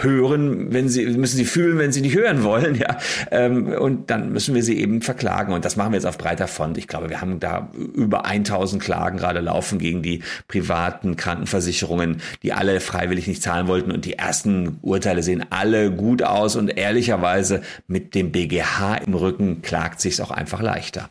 hören, 0.00 0.72
wenn 0.72 0.88
sie, 0.88 1.06
müssen 1.06 1.36
sie 1.36 1.44
fühlen, 1.44 1.78
wenn 1.78 1.92
sie 1.92 2.00
nicht 2.00 2.16
hören 2.16 2.42
wollen, 2.42 2.74
ja. 2.74 2.98
Ähm, 3.30 3.68
und 3.68 4.10
dann 4.10 4.32
müssen 4.32 4.54
wir 4.54 4.62
sie 4.62 4.78
eben 4.78 5.02
verklagen. 5.02 5.52
Und 5.52 5.64
das 5.64 5.76
machen 5.76 5.92
wir 5.92 5.96
jetzt 5.96 6.06
auf 6.06 6.18
breiter 6.18 6.48
Front. 6.48 6.78
Ich 6.78 6.88
glaube, 6.88 7.08
wir 7.08 7.20
haben 7.20 7.40
da 7.40 7.70
über 7.94 8.24
1000 8.24 8.82
Klagen 8.82 9.18
gerade 9.18 9.40
laufen 9.40 9.59
laufen 9.60 9.78
gegen 9.78 10.02
die 10.02 10.22
privaten 10.48 11.16
Krankenversicherungen, 11.16 12.22
die 12.42 12.54
alle 12.54 12.80
freiwillig 12.80 13.26
nicht 13.26 13.42
zahlen 13.42 13.68
wollten. 13.68 13.92
Und 13.92 14.06
die 14.06 14.14
ersten 14.14 14.78
Urteile 14.80 15.22
sehen 15.22 15.44
alle 15.50 15.90
gut 15.90 16.22
aus 16.22 16.56
und 16.56 16.78
ehrlicherweise 16.78 17.60
mit 17.86 18.14
dem 18.14 18.32
BGH 18.32 18.96
im 19.06 19.12
Rücken 19.12 19.60
klagt 19.60 20.00
sich 20.00 20.22
auch 20.22 20.30
einfach 20.30 20.62
leichter. 20.62 21.10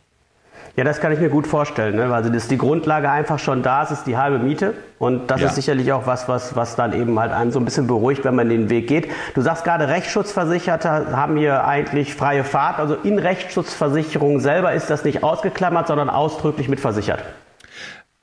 Ja, 0.75 0.83
das 0.83 0.99
kann 0.99 1.11
ich 1.11 1.19
mir 1.19 1.29
gut 1.29 1.45
vorstellen. 1.45 1.97
Ne? 1.97 2.13
Also 2.13 2.29
dass 2.29 2.47
die 2.47 2.57
Grundlage 2.57 3.09
einfach 3.11 3.37
schon 3.37 3.63
da 3.63 3.83
ist, 3.83 3.91
ist 3.91 4.07
die 4.07 4.17
halbe 4.17 4.39
Miete. 4.39 4.73
Und 4.97 5.29
das 5.29 5.41
ja. 5.41 5.47
ist 5.47 5.55
sicherlich 5.55 5.91
auch 5.91 6.07
was, 6.07 6.27
was, 6.27 6.55
was 6.55 6.75
dann 6.75 6.93
eben 6.93 7.19
halt 7.19 7.31
einen 7.33 7.51
so 7.51 7.59
ein 7.59 7.65
bisschen 7.65 7.85
beruhigt, 7.85 8.23
wenn 8.23 8.35
man 8.35 8.49
den 8.49 8.69
Weg 8.69 8.87
geht. 8.87 9.09
Du 9.35 9.41
sagst 9.41 9.63
gerade, 9.63 9.89
Rechtsschutzversicherte 9.89 10.89
haben 11.15 11.37
hier 11.37 11.65
eigentlich 11.65 12.15
freie 12.15 12.43
Fahrt. 12.43 12.79
Also 12.79 12.95
in 12.95 13.19
Rechtsschutzversicherungen 13.19 14.39
selber 14.39 14.73
ist 14.73 14.89
das 14.89 15.03
nicht 15.03 15.21
ausgeklammert, 15.21 15.87
sondern 15.87 16.09
ausdrücklich 16.09 16.69
mit 16.69 16.79
versichert. 16.79 17.23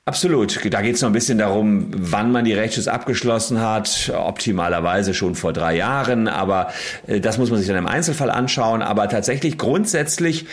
Absolut. 0.07 0.73
Da 0.73 0.81
geht 0.81 0.95
es 0.95 1.01
noch 1.01 1.09
ein 1.09 1.13
bisschen 1.13 1.37
darum, 1.37 1.87
wann 1.93 2.31
man 2.31 2.45
die 2.45 2.53
Rechtsschutz 2.53 2.87
abgeschlossen 2.87 3.59
hat. 3.59 4.09
Optimalerweise 4.15 5.13
schon 5.13 5.35
vor 5.35 5.51
drei 5.51 5.75
Jahren, 5.75 6.29
aber 6.29 6.71
äh, 7.07 7.19
das 7.19 7.37
muss 7.37 7.49
man 7.49 7.59
sich 7.59 7.67
dann 7.67 7.75
im 7.75 7.87
Einzelfall 7.87 8.31
anschauen. 8.31 8.81
Aber 8.81 9.09
tatsächlich 9.09 9.57
grundsätzlich 9.57 10.45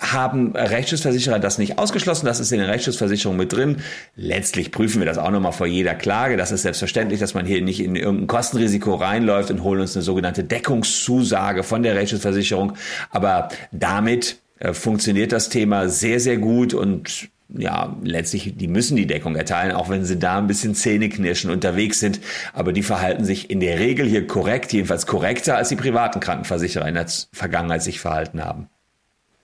haben 0.00 0.56
Rechtsschutzversicherer 0.56 1.38
das 1.38 1.58
nicht 1.58 1.78
ausgeschlossen. 1.78 2.26
Das 2.26 2.40
ist 2.40 2.50
in 2.50 2.58
den 2.58 2.68
Rechtsschutzversicherungen 2.68 3.38
mit 3.38 3.52
drin. 3.52 3.76
Letztlich 4.16 4.72
prüfen 4.72 5.00
wir 5.00 5.06
das 5.06 5.18
auch 5.18 5.30
nochmal 5.30 5.52
vor 5.52 5.68
jeder 5.68 5.94
Klage. 5.94 6.36
Das 6.36 6.50
ist 6.50 6.62
selbstverständlich, 6.62 7.20
dass 7.20 7.32
man 7.32 7.46
hier 7.46 7.62
nicht 7.62 7.78
in 7.78 7.94
irgendein 7.94 8.26
Kostenrisiko 8.26 8.96
reinläuft 8.96 9.52
und 9.52 9.62
holen 9.62 9.82
uns 9.82 9.94
eine 9.94 10.02
sogenannte 10.02 10.42
Deckungszusage 10.42 11.62
von 11.62 11.84
der 11.84 11.94
Rechtsschutzversicherung. 11.94 12.72
Aber 13.10 13.50
damit 13.70 14.40
äh, 14.58 14.72
funktioniert 14.72 15.30
das 15.30 15.48
Thema 15.48 15.88
sehr, 15.88 16.18
sehr 16.18 16.38
gut 16.38 16.74
und 16.74 17.28
ja, 17.48 17.96
letztlich, 18.02 18.56
die 18.56 18.68
müssen 18.68 18.96
die 18.96 19.06
Deckung 19.06 19.36
erteilen, 19.36 19.72
auch 19.72 19.88
wenn 19.88 20.04
sie 20.04 20.18
da 20.18 20.38
ein 20.38 20.46
bisschen 20.46 20.74
Zähneknirschen 20.74 21.50
unterwegs 21.50 22.00
sind. 22.00 22.20
Aber 22.52 22.72
die 22.72 22.82
verhalten 22.82 23.24
sich 23.24 23.50
in 23.50 23.60
der 23.60 23.78
Regel 23.78 24.06
hier 24.06 24.26
korrekt, 24.26 24.72
jedenfalls 24.72 25.06
korrekter, 25.06 25.56
als 25.56 25.68
die 25.68 25.76
privaten 25.76 26.20
Krankenversicherer 26.20 26.88
in 26.88 26.94
der 26.94 27.06
Vergangenheit 27.32 27.82
sich 27.82 28.00
verhalten 28.00 28.44
haben. 28.44 28.68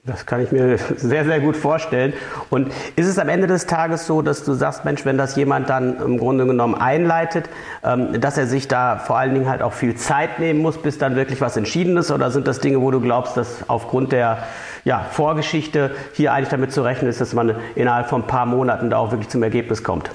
Das 0.05 0.27
kann 0.27 0.43
ich 0.43 0.51
mir 0.51 0.79
sehr, 0.97 1.25
sehr 1.25 1.39
gut 1.39 1.57
vorstellen. 1.57 2.13
Und 2.51 2.73
ist 2.97 3.07
es 3.07 3.21
am 3.21 3.29
Ende 3.29 3.47
des 3.47 3.67
Tages 3.67 4.05
so, 4.05 4.21
dass 4.21 4.45
du 4.45 4.53
sagst, 4.53 4.85
Mensch, 4.85 5.05
wenn 5.05 5.17
das 5.17 5.37
jemand 5.37 5.71
dann 5.71 5.97
im 5.99 6.19
Grunde 6.19 6.45
genommen 6.45 6.75
einleitet, 6.75 7.49
ähm, 7.85 8.21
dass 8.21 8.37
er 8.37 8.49
sich 8.49 8.67
da 8.67 8.97
vor 8.97 9.17
allen 9.17 9.33
Dingen 9.33 9.49
halt 9.49 9.63
auch 9.63 9.73
viel 9.73 9.95
Zeit 9.95 10.41
nehmen 10.41 10.61
muss, 10.61 10.77
bis 10.77 10.99
dann 10.99 11.15
wirklich 11.15 11.41
was 11.41 11.57
entschieden 11.57 11.97
ist? 11.97 12.11
Oder 12.11 12.33
sind 12.33 12.49
das 12.49 12.59
Dinge, 12.59 12.81
wo 12.81 12.91
du 12.91 13.01
glaubst, 13.01 13.37
dass 13.37 13.69
aufgrund 13.69 14.11
der 14.11 14.39
ja, 14.85 15.07
Vorgeschichte 15.09 15.93
hier 16.15 16.33
eigentlich 16.33 16.49
damit 16.49 16.73
zu 16.73 16.83
rechnen 16.83 17.09
ist, 17.09 17.21
dass 17.21 17.33
man 17.33 17.55
innerhalb 17.77 18.09
von 18.09 18.23
ein 18.23 18.27
paar 18.27 18.47
Monaten 18.47 18.91
da 18.91 18.97
auch 18.97 19.13
wirklich 19.13 19.29
zum 19.29 19.45
Ergebnis 19.45 19.85
kommt? 19.85 20.11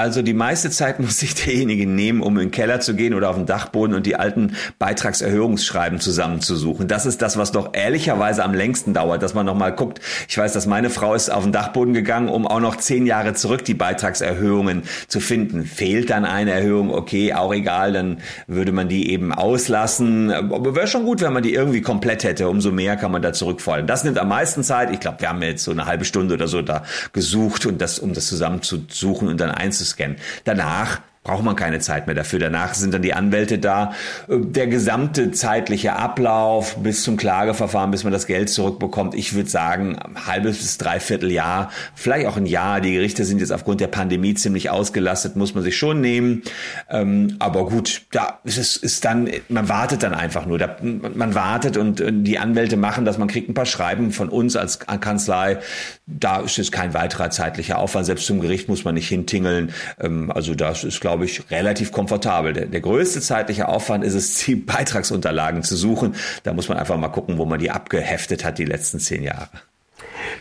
Also 0.00 0.22
die 0.22 0.32
meiste 0.32 0.70
Zeit 0.70 0.98
muss 1.00 1.18
sich 1.18 1.34
derjenige 1.34 1.86
nehmen, 1.86 2.22
um 2.22 2.38
in 2.38 2.46
den 2.46 2.50
Keller 2.50 2.80
zu 2.80 2.94
gehen 2.94 3.12
oder 3.12 3.28
auf 3.28 3.36
den 3.36 3.44
Dachboden 3.44 3.94
und 3.94 4.06
die 4.06 4.16
alten 4.16 4.56
Beitragserhöhungsschreiben 4.78 6.00
zusammenzusuchen. 6.00 6.88
Das 6.88 7.04
ist 7.04 7.20
das, 7.20 7.36
was 7.36 7.52
doch 7.52 7.74
ehrlicherweise 7.74 8.42
am 8.42 8.54
längsten 8.54 8.94
dauert, 8.94 9.22
dass 9.22 9.34
man 9.34 9.44
nochmal 9.44 9.74
guckt. 9.74 10.00
Ich 10.26 10.38
weiß, 10.38 10.54
dass 10.54 10.66
meine 10.66 10.88
Frau 10.88 11.14
ist 11.14 11.30
auf 11.30 11.42
den 11.42 11.52
Dachboden 11.52 11.92
gegangen, 11.92 12.30
um 12.30 12.46
auch 12.46 12.60
noch 12.60 12.76
zehn 12.76 13.04
Jahre 13.04 13.34
zurück 13.34 13.62
die 13.64 13.74
Beitragserhöhungen 13.74 14.84
zu 15.06 15.20
finden. 15.20 15.66
Fehlt 15.66 16.08
dann 16.08 16.24
eine 16.24 16.52
Erhöhung, 16.52 16.90
okay, 16.90 17.34
auch 17.34 17.52
egal, 17.52 17.92
dann 17.92 18.20
würde 18.46 18.72
man 18.72 18.88
die 18.88 19.10
eben 19.10 19.34
auslassen. 19.34 20.32
Aber 20.32 20.74
wäre 20.74 20.86
schon 20.86 21.04
gut, 21.04 21.20
wenn 21.20 21.34
man 21.34 21.42
die 21.42 21.52
irgendwie 21.52 21.82
komplett 21.82 22.24
hätte. 22.24 22.48
Umso 22.48 22.72
mehr 22.72 22.96
kann 22.96 23.12
man 23.12 23.20
da 23.20 23.34
zurückfallen. 23.34 23.86
Das 23.86 24.02
nimmt 24.04 24.18
am 24.18 24.28
meisten 24.28 24.64
Zeit. 24.64 24.90
Ich 24.92 25.00
glaube, 25.00 25.20
wir 25.20 25.28
haben 25.28 25.42
jetzt 25.42 25.64
so 25.64 25.72
eine 25.72 25.84
halbe 25.84 26.06
Stunde 26.06 26.34
oder 26.34 26.48
so 26.48 26.62
da 26.62 26.84
gesucht 27.12 27.66
und 27.66 27.82
das, 27.82 27.98
um 27.98 28.14
das 28.14 28.28
zusammenzusuchen 28.28 29.28
und 29.28 29.38
dann 29.38 29.50
einzusetzen 29.50 29.89
scannen. 29.90 30.16
Danach 30.44 31.02
braucht 31.30 31.44
man 31.44 31.54
keine 31.54 31.78
Zeit 31.78 32.08
mehr 32.08 32.16
dafür. 32.16 32.40
Danach 32.40 32.74
sind 32.74 32.92
dann 32.92 33.02
die 33.02 33.14
Anwälte 33.14 33.60
da. 33.60 33.92
Der 34.26 34.66
gesamte 34.66 35.30
zeitliche 35.30 35.94
Ablauf 35.94 36.76
bis 36.78 37.04
zum 37.04 37.16
Klageverfahren, 37.16 37.92
bis 37.92 38.02
man 38.02 38.12
das 38.12 38.26
Geld 38.26 38.50
zurückbekommt, 38.50 39.14
ich 39.14 39.32
würde 39.34 39.48
sagen, 39.48 39.96
halbes 40.26 40.58
bis 40.58 40.76
dreiviertel 40.78 41.30
Jahr, 41.30 41.70
vielleicht 41.94 42.26
auch 42.26 42.36
ein 42.36 42.46
Jahr. 42.46 42.80
Die 42.80 42.92
Gerichte 42.92 43.24
sind 43.24 43.38
jetzt 43.38 43.52
aufgrund 43.52 43.80
der 43.80 43.86
Pandemie 43.86 44.34
ziemlich 44.34 44.70
ausgelastet, 44.70 45.36
muss 45.36 45.54
man 45.54 45.62
sich 45.62 45.78
schon 45.78 46.00
nehmen. 46.00 46.42
Ähm, 46.90 47.36
aber 47.38 47.66
gut, 47.66 48.02
da 48.10 48.40
ist 48.42 48.58
es 48.58 48.76
ist 48.76 49.04
dann, 49.04 49.30
man 49.48 49.68
wartet 49.68 50.02
dann 50.02 50.14
einfach 50.14 50.46
nur. 50.46 50.58
Man 50.82 51.36
wartet 51.36 51.76
und 51.76 52.02
die 52.26 52.40
Anwälte 52.40 52.76
machen 52.76 53.04
das. 53.04 53.18
Man 53.18 53.28
kriegt 53.28 53.48
ein 53.48 53.54
paar 53.54 53.66
Schreiben 53.66 54.10
von 54.10 54.30
uns 54.30 54.56
als 54.56 54.80
Kanzlei. 54.80 55.60
Da 56.08 56.40
ist 56.40 56.58
es 56.58 56.72
kein 56.72 56.92
weiterer 56.92 57.30
zeitlicher 57.30 57.78
Aufwand. 57.78 58.06
Selbst 58.06 58.26
zum 58.26 58.40
Gericht 58.40 58.68
muss 58.68 58.82
man 58.82 58.94
nicht 58.94 59.08
hintingeln. 59.08 59.72
Ähm, 60.00 60.32
also 60.32 60.56
das 60.56 60.82
ist, 60.82 61.00
glaube 61.00 61.19
ich, 61.24 61.50
relativ 61.50 61.92
komfortabel. 61.92 62.52
Der, 62.52 62.66
der 62.66 62.80
größte 62.80 63.20
zeitliche 63.20 63.68
Aufwand 63.68 64.04
ist 64.04 64.14
es, 64.14 64.34
die 64.44 64.56
Beitragsunterlagen 64.56 65.62
zu 65.62 65.76
suchen. 65.76 66.14
Da 66.42 66.52
muss 66.52 66.68
man 66.68 66.78
einfach 66.78 66.96
mal 66.96 67.08
gucken, 67.08 67.38
wo 67.38 67.44
man 67.44 67.58
die 67.58 67.70
abgeheftet 67.70 68.44
hat 68.44 68.58
die 68.58 68.64
letzten 68.64 69.00
zehn 69.00 69.22
Jahre. 69.22 69.50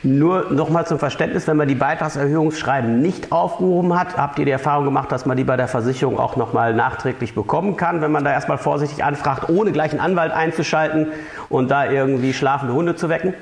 Nur 0.03 0.51
nochmal 0.51 0.87
zum 0.87 0.99
Verständnis, 0.99 1.47
wenn 1.47 1.57
man 1.57 1.67
die 1.67 1.75
Beitragserhöhungsschreiben 1.75 3.01
nicht 3.01 3.31
aufgehoben 3.31 3.99
hat, 3.99 4.17
habt 4.17 4.39
ihr 4.39 4.45
die 4.45 4.51
Erfahrung 4.51 4.85
gemacht, 4.85 5.11
dass 5.11 5.25
man 5.25 5.35
die 5.35 5.43
bei 5.43 5.57
der 5.57 5.67
Versicherung 5.67 6.19
auch 6.19 6.35
nochmal 6.35 6.73
nachträglich 6.73 7.35
bekommen 7.35 7.75
kann, 7.75 8.01
wenn 8.01 8.11
man 8.11 8.23
da 8.23 8.31
erstmal 8.31 8.57
vorsichtig 8.57 9.03
anfragt, 9.03 9.49
ohne 9.49 9.71
gleich 9.71 9.91
einen 9.91 9.99
Anwalt 9.99 10.31
einzuschalten 10.31 11.07
und 11.49 11.69
da 11.69 11.89
irgendwie 11.89 12.33
schlafende 12.33 12.73
Hunde 12.73 12.95
zu 12.95 13.09
wecken? 13.09 13.33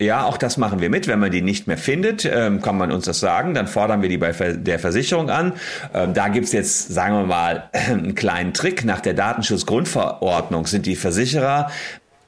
Ja, 0.00 0.24
auch 0.24 0.38
das 0.38 0.56
machen 0.56 0.80
wir 0.80 0.88
mit. 0.88 1.08
Wenn 1.08 1.18
man 1.18 1.30
die 1.30 1.42
nicht 1.42 1.66
mehr 1.66 1.76
findet, 1.76 2.24
ähm, 2.24 2.62
kann 2.62 2.78
man 2.78 2.90
uns 2.90 3.04
das 3.04 3.20
sagen. 3.20 3.52
Dann 3.52 3.66
fordern 3.66 4.00
wir 4.00 4.08
die 4.08 4.16
bei 4.16 4.32
der 4.32 4.78
Versicherung 4.78 5.28
an. 5.28 5.52
Ähm, 5.92 6.14
da 6.14 6.28
gibt's 6.28 6.52
jetzt, 6.52 6.88
sagen 6.88 7.16
wir 7.16 7.26
mal, 7.26 7.68
einen 7.72 8.14
kleinen 8.14 8.54
Trick. 8.54 8.86
Nach 8.86 9.00
der 9.00 9.12
Datenschutzgrundverordnung 9.12 10.66
sind 10.66 10.86
die 10.86 10.96
Versicherer 10.96 11.70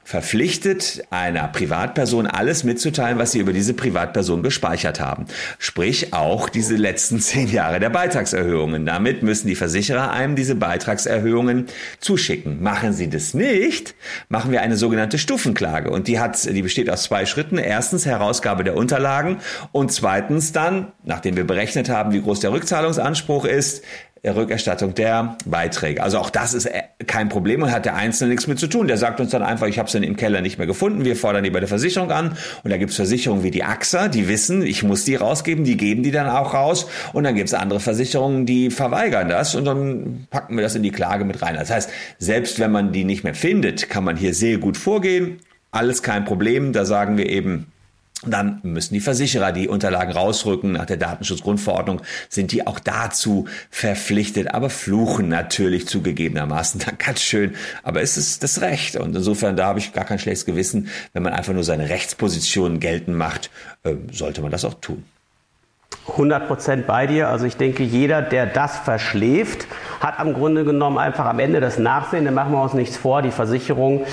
verpflichtet, 0.05 1.03
einer 1.11 1.47
Privatperson 1.49 2.27
alles 2.27 2.65
mitzuteilen, 2.65 3.19
was 3.19 3.33
sie 3.33 3.39
über 3.39 3.53
diese 3.53 3.75
Privatperson 3.75 4.43
gespeichert 4.43 5.01
haben. 5.01 5.27
Sprich 5.59 6.13
auch 6.13 6.49
diese 6.49 6.77
letzten 6.77 7.21
zehn 7.21 7.51
Jahre 7.51 7.81
der 7.81 7.91
Beitragserhöhungen. 7.91 8.85
Damit 8.85 9.23
müssen 9.23 9.49
die 9.49 9.55
Versicherer 9.55 10.11
einem 10.11 10.37
diese 10.37 10.55
Beitragserhöhungen 10.55 11.67
zuschicken. 12.01 12.63
Machen 12.63 12.93
sie 12.93 13.09
das 13.09 13.35
nicht, 13.35 13.95
machen 14.29 14.51
wir 14.53 14.63
eine 14.63 14.77
sogenannte 14.77 15.19
Stufenklage. 15.19 15.91
Und 15.91 16.09
die 16.09 16.19
hat, 16.19 16.45
die 16.45 16.63
besteht 16.63 16.91
aus 16.91 17.05
zwei 17.05 17.27
Schritten. 17.27 17.59
Erstens 17.59 18.07
Herausgabe 18.07 18.65
der 18.65 18.77
Unterlagen 18.77 19.39
und 19.71 19.93
zweitens 19.93 20.53
dann, 20.53 20.93
nachdem 21.05 21.37
wir 21.37 21.47
berechnet 21.47 21.89
haben, 21.89 22.13
wie 22.13 22.21
groß 22.21 22.41
der 22.41 22.53
Rückzahlungsanspruch 22.53 23.45
ist, 23.45 23.83
Rückerstattung 24.25 24.95
der 24.95 25.37
Beiträge. 25.45 26.01
Also 26.01 26.19
auch 26.19 26.31
das 26.31 26.55
ist 26.55 26.67
äh, 26.67 26.83
kein 27.07 27.29
Problem 27.29 27.63
und 27.63 27.73
hat 27.73 27.85
der 27.85 27.97
Einzelne 27.97 28.31
nichts 28.31 28.47
mit 28.47 28.59
zu 28.59 28.69
tun. 28.69 28.87
Der 28.87 28.97
sagt 28.97 29.19
uns 29.19 29.31
dann 29.31 29.43
einfach, 29.43 29.67
ich 29.67 29.79
habe 29.79 29.89
es 29.89 29.95
im 29.95 30.17
Keller 30.17 30.41
nicht 30.41 30.59
mehr 30.59 30.69
gefunden. 30.69 31.05
Wir 31.05 31.17
fordern 31.17 31.43
die 31.43 31.51
bei 31.51 31.59
der 31.59 31.69
Versicherung 31.69 32.13
an 32.13 32.37
und 32.63 32.71
da 32.71 32.77
gibt 32.77 32.91
es 32.91 32.97
Versicherungen 32.97 33.43
wie 33.43 33.51
die 33.51 33.65
AXA, 33.65 34.07
die 34.07 34.29
wissen, 34.29 34.63
ich 34.63 34.85
muss 34.85 35.05
die 35.05 35.17
rausgeben, 35.17 35.65
die 35.65 35.77
geben 35.77 36.05
die 36.05 36.13
dann 36.13 36.29
auch 36.29 36.55
raus 36.55 36.87
und 37.13 37.25
dann 37.25 37.35
gibt 37.35 37.49
es 37.49 37.55
andere 37.55 37.81
Versicherungen, 37.81 38.47
die 38.47 38.71
verweigern 38.71 39.29
das 39.29 39.57
und 39.57 39.65
dann 39.65 40.29
packen 40.31 40.57
wir 40.57 40.63
das 40.63 40.77
in 40.77 40.85
die 40.85 40.93
Klage 40.93 41.25
mit 41.25 41.43
rein. 41.43 41.57
Das 41.57 41.71
heißt, 41.71 41.91
selbst 42.19 42.61
wenn 42.61 42.71
man 42.71 42.93
die 42.93 43.05
nicht 43.05 43.25
mehr 43.25 43.35
findet, 43.35 43.91
kann 43.91 44.05
man 44.05 44.17
hier 44.17 44.35
sehr 44.35 44.59
gut 44.59 44.77
vorgehen. 44.77 45.41
Alles 45.73 46.03
kein 46.03 46.25
Problem. 46.25 46.73
Da 46.73 46.85
sagen 46.85 47.17
wir 47.17 47.29
eben, 47.29 47.73
dann 48.27 48.61
müssen 48.63 48.95
die 48.95 49.01
Versicherer 49.01 49.53
die 49.53 49.69
Unterlagen 49.69 50.13
rausrücken. 50.13 50.73
Nach 50.73 50.87
der 50.87 50.97
Datenschutzgrundverordnung 50.97 52.03
sind 52.29 52.53
die 52.53 52.67
auch 52.67 52.79
dazu 52.79 53.47
verpflichtet, 53.71 54.55
aber 54.55 54.71
fluchen 54.71 55.29
natürlich 55.29 55.87
zugegebenermaßen 55.89 56.81
dann 56.87 56.99
ganz 56.99 57.23
schön. 57.23 57.55
Aber 57.83 58.01
es 58.03 58.17
ist 58.17 58.43
das 58.43 58.61
Recht. 58.61 58.97
Und 58.97 59.17
insofern, 59.17 59.57
da 59.57 59.67
habe 59.67 59.79
ich 59.79 59.93
gar 59.93 60.05
kein 60.05 60.19
schlechtes 60.19 60.47
Gewissen. 60.47 60.89
Wenn 61.13 61.23
man 61.23 61.33
einfach 61.33 61.53
nur 61.53 61.65
seine 61.65 61.89
Rechtsposition 61.89 62.81
geltend 62.81 63.17
macht, 63.17 63.51
äh, 63.83 63.95
sollte 64.13 64.43
man 64.43 64.51
das 64.51 64.65
auch 64.65 64.75
tun. 64.75 65.05
100 66.09 66.49
Prozent 66.49 66.87
bei 66.87 67.07
dir. 67.07 67.29
Also 67.29 67.47
ich 67.47 67.57
denke, 67.57 67.83
jeder, 67.83 68.23
der 68.23 68.47
das 68.47 68.77
verschläft, 68.79 69.67
hat 70.01 70.19
am 70.19 70.35
Grunde 70.35 70.65
genommen 70.65 70.99
einfach 70.99 71.27
am 71.27 71.39
Ende 71.39 71.61
das 71.61 71.79
Nachsehen. 71.79 72.25
Da 72.25 72.31
machen 72.31 72.53
wir 72.53 72.63
uns 72.63 72.75
nichts 72.75 72.97
vor. 72.97 73.23
Die 73.23 73.31
Versicherung 73.31 74.05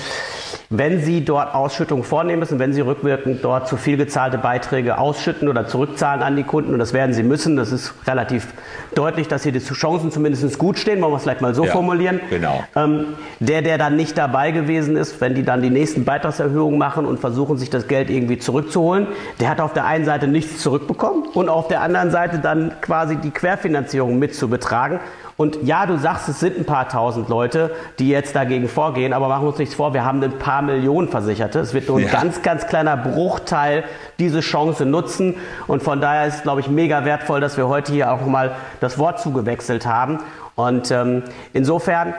wenn 0.72 1.00
Sie 1.00 1.24
dort 1.24 1.52
Ausschüttungen 1.52 2.04
vornehmen 2.04 2.38
müssen, 2.38 2.60
wenn 2.60 2.72
Sie 2.72 2.80
rückwirkend 2.80 3.44
dort 3.44 3.66
zu 3.66 3.76
viel 3.76 3.96
gezahlte 3.96 4.38
Beiträge 4.38 4.98
ausschütten 4.98 5.48
oder 5.48 5.66
zurückzahlen 5.66 6.22
an 6.22 6.36
die 6.36 6.44
Kunden, 6.44 6.72
und 6.72 6.78
das 6.78 6.92
werden 6.92 7.12
Sie 7.12 7.24
müssen, 7.24 7.56
das 7.56 7.72
ist 7.72 7.92
relativ 8.06 8.46
deutlich, 8.94 9.26
dass 9.26 9.42
hier 9.42 9.50
die 9.50 9.58
Chancen 9.58 10.12
zumindest 10.12 10.58
gut 10.58 10.78
stehen, 10.78 11.02
wollen 11.02 11.12
wir 11.12 11.16
es 11.16 11.24
vielleicht 11.24 11.40
mal 11.40 11.56
so 11.56 11.64
ja, 11.64 11.72
formulieren. 11.72 12.20
Genau. 12.30 12.62
Ähm, 12.76 13.06
der, 13.40 13.62
der 13.62 13.78
dann 13.78 13.96
nicht 13.96 14.16
dabei 14.16 14.52
gewesen 14.52 14.96
ist, 14.96 15.20
wenn 15.20 15.34
die 15.34 15.42
dann 15.42 15.60
die 15.60 15.70
nächsten 15.70 16.04
Beitragserhöhungen 16.04 16.78
machen 16.78 17.04
und 17.04 17.18
versuchen, 17.18 17.58
sich 17.58 17.70
das 17.70 17.88
Geld 17.88 18.08
irgendwie 18.08 18.38
zurückzuholen, 18.38 19.08
der 19.40 19.48
hat 19.48 19.60
auf 19.60 19.72
der 19.72 19.86
einen 19.86 20.04
Seite 20.04 20.28
nichts 20.28 20.62
zurückbekommen 20.62 21.24
und 21.34 21.48
auf 21.48 21.66
der 21.66 21.80
anderen 21.80 22.12
Seite 22.12 22.38
dann 22.38 22.74
quasi 22.80 23.16
die 23.16 23.32
Querfinanzierung 23.32 24.20
mit 24.20 24.36
zu 24.36 24.48
betragen. 24.48 25.00
Und 25.40 25.62
ja, 25.62 25.86
du 25.86 25.96
sagst, 25.96 26.28
es 26.28 26.38
sind 26.38 26.58
ein 26.58 26.66
paar 26.66 26.86
tausend 26.90 27.30
Leute, 27.30 27.74
die 27.98 28.10
jetzt 28.10 28.36
dagegen 28.36 28.68
vorgehen, 28.68 29.14
aber 29.14 29.26
machen 29.28 29.44
wir 29.44 29.48
uns 29.48 29.58
nichts 29.58 29.74
vor, 29.74 29.94
wir 29.94 30.04
haben 30.04 30.22
ein 30.22 30.38
paar 30.38 30.60
Millionen 30.60 31.08
Versicherte. 31.08 31.60
Es 31.60 31.72
wird 31.72 31.88
nur 31.88 31.96
ein 31.96 32.04
ja. 32.04 32.12
ganz, 32.12 32.42
ganz 32.42 32.66
kleiner 32.66 32.94
Bruchteil 32.98 33.84
diese 34.18 34.40
Chance 34.40 34.84
nutzen. 34.84 35.36
Und 35.66 35.82
von 35.82 36.02
daher 36.02 36.26
ist 36.26 36.34
es, 36.34 36.42
glaube 36.42 36.60
ich, 36.60 36.68
mega 36.68 37.06
wertvoll, 37.06 37.40
dass 37.40 37.56
wir 37.56 37.68
heute 37.68 37.90
hier 37.90 38.12
auch 38.12 38.26
mal 38.26 38.54
das 38.80 38.98
Wort 38.98 39.18
zugewechselt 39.18 39.86
haben. 39.86 40.18
Und 40.56 40.90
ähm, 40.90 41.22
insofern 41.54 42.12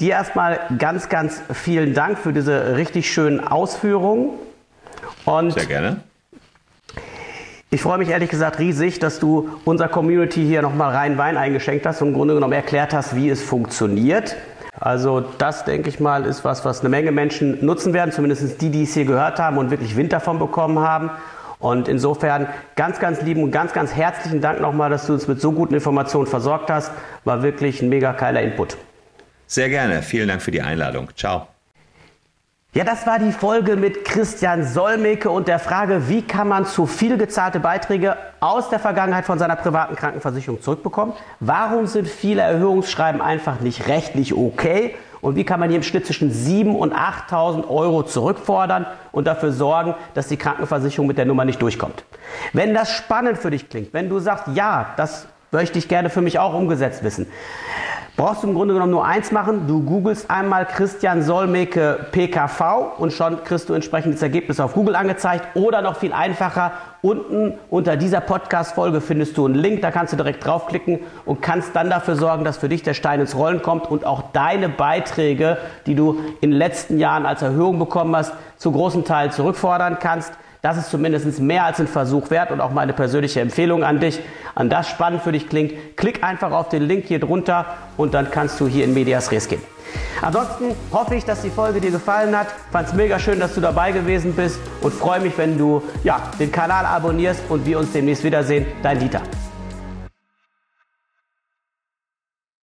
dir 0.00 0.14
erstmal 0.14 0.58
ganz, 0.78 1.08
ganz 1.08 1.40
vielen 1.52 1.94
Dank 1.94 2.18
für 2.18 2.32
diese 2.32 2.76
richtig 2.76 3.12
schönen 3.12 3.38
Ausführungen. 3.38 4.30
Und 5.26 5.52
Sehr 5.52 5.66
gerne. 5.66 6.00
Ich 7.72 7.80
freue 7.80 7.96
mich 7.96 8.10
ehrlich 8.10 8.28
gesagt 8.28 8.58
riesig, 8.58 8.98
dass 8.98 9.18
du 9.18 9.48
unserer 9.64 9.88
Community 9.88 10.44
hier 10.44 10.60
nochmal 10.60 10.94
rein 10.94 11.16
Wein 11.16 11.38
eingeschenkt 11.38 11.86
hast 11.86 12.02
und 12.02 12.08
im 12.08 12.14
Grunde 12.14 12.34
genommen 12.34 12.52
erklärt 12.52 12.92
hast, 12.92 13.16
wie 13.16 13.30
es 13.30 13.42
funktioniert. 13.42 14.36
Also 14.78 15.24
das, 15.38 15.64
denke 15.64 15.88
ich 15.88 15.98
mal, 15.98 16.26
ist 16.26 16.44
was, 16.44 16.66
was 16.66 16.80
eine 16.80 16.90
Menge 16.90 17.12
Menschen 17.12 17.64
nutzen 17.64 17.94
werden, 17.94 18.12
zumindest 18.12 18.60
die, 18.60 18.68
die 18.68 18.82
es 18.82 18.92
hier 18.92 19.06
gehört 19.06 19.38
haben 19.38 19.56
und 19.56 19.70
wirklich 19.70 19.96
Wind 19.96 20.12
davon 20.12 20.38
bekommen 20.38 20.80
haben. 20.80 21.12
Und 21.60 21.88
insofern 21.88 22.46
ganz, 22.76 23.00
ganz 23.00 23.22
lieben 23.22 23.42
und 23.42 23.52
ganz, 23.52 23.72
ganz 23.72 23.94
herzlichen 23.94 24.42
Dank 24.42 24.60
nochmal, 24.60 24.90
dass 24.90 25.06
du 25.06 25.14
uns 25.14 25.26
mit 25.26 25.40
so 25.40 25.52
guten 25.52 25.72
Informationen 25.72 26.26
versorgt 26.26 26.70
hast. 26.70 26.92
War 27.24 27.42
wirklich 27.42 27.80
ein 27.80 27.88
mega 27.88 28.12
geiler 28.12 28.42
Input. 28.42 28.76
Sehr 29.46 29.70
gerne. 29.70 30.02
Vielen 30.02 30.28
Dank 30.28 30.42
für 30.42 30.50
die 30.50 30.60
Einladung. 30.60 31.08
Ciao. 31.16 31.51
Ja, 32.74 32.84
das 32.84 33.06
war 33.06 33.18
die 33.18 33.32
Folge 33.32 33.76
mit 33.76 34.02
Christian 34.02 34.64
Solmecke 34.64 35.28
und 35.28 35.46
der 35.46 35.58
Frage, 35.58 36.08
wie 36.08 36.22
kann 36.22 36.48
man 36.48 36.64
zu 36.64 36.86
viel 36.86 37.18
gezahlte 37.18 37.60
Beiträge 37.60 38.16
aus 38.40 38.70
der 38.70 38.78
Vergangenheit 38.78 39.26
von 39.26 39.38
seiner 39.38 39.56
privaten 39.56 39.94
Krankenversicherung 39.94 40.62
zurückbekommen? 40.62 41.12
Warum 41.38 41.86
sind 41.86 42.08
viele 42.08 42.40
Erhöhungsschreiben 42.40 43.20
einfach 43.20 43.60
nicht 43.60 43.88
rechtlich 43.88 44.34
okay? 44.34 44.94
Und 45.20 45.36
wie 45.36 45.44
kann 45.44 45.60
man 45.60 45.68
hier 45.68 45.76
im 45.76 45.82
Schnitt 45.82 46.06
zwischen 46.06 46.32
7.000 46.32 46.72
und 46.72 46.94
8.000 46.94 47.68
Euro 47.68 48.04
zurückfordern 48.04 48.86
und 49.12 49.26
dafür 49.26 49.52
sorgen, 49.52 49.94
dass 50.14 50.28
die 50.28 50.38
Krankenversicherung 50.38 51.06
mit 51.06 51.18
der 51.18 51.26
Nummer 51.26 51.44
nicht 51.44 51.60
durchkommt? 51.60 52.06
Wenn 52.54 52.72
das 52.72 52.90
spannend 52.90 53.36
für 53.36 53.50
dich 53.50 53.68
klingt, 53.68 53.92
wenn 53.92 54.08
du 54.08 54.18
sagst, 54.18 54.46
ja, 54.54 54.94
das 54.96 55.26
möchte 55.50 55.78
ich 55.78 55.88
gerne 55.88 56.08
für 56.08 56.22
mich 56.22 56.38
auch 56.38 56.54
umgesetzt 56.54 57.04
wissen, 57.04 57.26
brauchst 58.16 58.42
du 58.42 58.48
im 58.48 58.54
Grunde 58.54 58.74
genommen 58.74 58.92
nur 58.92 59.04
eins 59.04 59.32
machen. 59.32 59.66
Du 59.66 59.82
googelst 59.82 60.30
einmal 60.30 60.66
Christian 60.66 61.22
Solmecke 61.22 62.06
PKV 62.12 62.98
und 62.98 63.12
schon 63.12 63.42
kriegst 63.44 63.68
du 63.68 63.74
entsprechendes 63.74 64.20
Ergebnis 64.22 64.60
auf 64.60 64.74
Google 64.74 64.96
angezeigt. 64.96 65.56
Oder 65.56 65.80
noch 65.80 65.96
viel 65.96 66.12
einfacher, 66.12 66.72
unten 67.00 67.54
unter 67.70 67.96
dieser 67.96 68.20
Podcast-Folge 68.20 69.00
findest 69.00 69.36
du 69.36 69.46
einen 69.46 69.54
Link, 69.54 69.80
da 69.82 69.90
kannst 69.90 70.12
du 70.12 70.16
direkt 70.16 70.44
draufklicken 70.44 71.00
und 71.24 71.40
kannst 71.40 71.74
dann 71.74 71.88
dafür 71.88 72.16
sorgen, 72.16 72.44
dass 72.44 72.58
für 72.58 72.68
dich 72.68 72.82
der 72.82 72.94
Stein 72.94 73.20
ins 73.20 73.34
Rollen 73.34 73.62
kommt 73.62 73.90
und 73.90 74.04
auch 74.04 74.32
deine 74.32 74.68
Beiträge, 74.68 75.56
die 75.86 75.94
du 75.94 76.20
in 76.40 76.50
den 76.50 76.58
letzten 76.58 76.98
Jahren 76.98 77.24
als 77.24 77.42
Erhöhung 77.42 77.78
bekommen 77.78 78.14
hast, 78.14 78.34
zu 78.56 78.72
großen 78.72 79.04
Teil 79.04 79.32
zurückfordern 79.32 79.98
kannst. 79.98 80.32
Das 80.62 80.76
ist 80.76 80.90
zumindest 80.90 81.40
mehr 81.40 81.64
als 81.64 81.80
ein 81.80 81.88
Versuch 81.88 82.30
wert 82.30 82.52
und 82.52 82.60
auch 82.60 82.70
meine 82.70 82.92
persönliche 82.92 83.40
Empfehlung 83.40 83.82
an 83.82 83.98
dich. 83.98 84.20
An 84.54 84.70
das 84.70 84.88
spannend 84.88 85.22
für 85.22 85.32
dich 85.32 85.48
klingt, 85.48 85.96
klick 85.96 86.22
einfach 86.22 86.52
auf 86.52 86.68
den 86.68 86.84
Link 86.84 87.06
hier 87.06 87.18
drunter 87.18 87.66
und 87.96 88.14
dann 88.14 88.30
kannst 88.30 88.60
du 88.60 88.68
hier 88.68 88.84
in 88.84 88.94
Medias 88.94 89.32
Res 89.32 89.48
gehen. 89.48 89.60
Ansonsten 90.20 90.76
hoffe 90.92 91.16
ich, 91.16 91.24
dass 91.24 91.42
die 91.42 91.50
Folge 91.50 91.80
dir 91.80 91.90
gefallen 91.90 92.38
hat. 92.38 92.46
Fand 92.70 92.86
es 92.86 92.94
mega 92.94 93.18
schön, 93.18 93.40
dass 93.40 93.56
du 93.56 93.60
dabei 93.60 93.90
gewesen 93.90 94.34
bist 94.34 94.60
und 94.82 94.94
freue 94.94 95.18
mich, 95.18 95.36
wenn 95.36 95.58
du 95.58 95.82
ja, 96.04 96.30
den 96.38 96.52
Kanal 96.52 96.86
abonnierst 96.86 97.42
und 97.48 97.66
wir 97.66 97.80
uns 97.80 97.90
demnächst 97.90 98.22
wiedersehen. 98.22 98.64
Dein 98.84 99.00
Dieter. 99.00 99.22